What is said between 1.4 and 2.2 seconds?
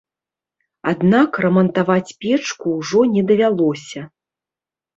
рамантаваць